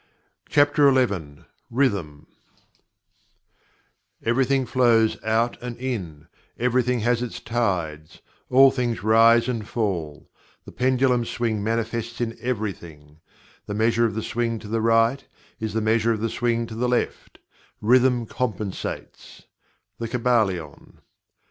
CHAPTER 0.49 0.91
XI 0.91 1.43
RHYTHM 1.69 2.25
"Everything 4.25 4.65
flows 4.65 5.23
out 5.23 5.61
and 5.61 5.77
in; 5.77 6.27
everything 6.57 7.01
has 7.01 7.21
its 7.21 7.39
tides; 7.39 8.19
all 8.49 8.71
things 8.71 9.03
rise 9.03 9.47
and 9.47 9.67
fall; 9.69 10.27
the 10.65 10.71
pendulum 10.71 11.23
swing 11.23 11.63
manifests 11.63 12.19
in 12.19 12.35
everything; 12.41 13.19
the 13.67 13.75
measure 13.75 14.07
of 14.07 14.15
the 14.15 14.23
swing 14.23 14.57
to 14.57 14.67
the 14.67 14.81
right, 14.81 15.23
is 15.59 15.71
the 15.73 15.81
measure 15.81 16.13
of 16.13 16.19
the 16.19 16.29
swing 16.29 16.65
to 16.65 16.73
the 16.73 16.89
left; 16.89 17.37
rhythm 17.79 18.25
compensates" 18.25 19.43
The 19.99 20.07
Kybalion. 20.07 20.97